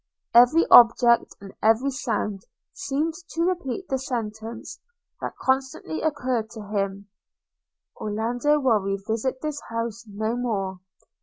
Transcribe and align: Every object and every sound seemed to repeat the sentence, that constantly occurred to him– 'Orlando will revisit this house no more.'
Every 0.33 0.65
object 0.71 1.35
and 1.41 1.53
every 1.61 1.91
sound 1.91 2.45
seemed 2.73 3.13
to 3.29 3.43
repeat 3.43 3.87
the 3.87 3.99
sentence, 3.99 4.79
that 5.21 5.35
constantly 5.39 6.01
occurred 6.01 6.49
to 6.53 6.63
him– 6.69 7.07
'Orlando 8.01 8.59
will 8.59 8.79
revisit 8.79 9.41
this 9.41 9.61
house 9.69 10.03
no 10.07 10.35
more.' 10.35 10.79